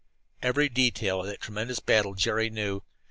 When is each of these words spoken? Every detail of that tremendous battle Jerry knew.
Every 0.41 0.67
detail 0.67 1.19
of 1.19 1.27
that 1.27 1.41
tremendous 1.41 1.79
battle 1.79 2.15
Jerry 2.15 2.49
knew. 2.49 2.81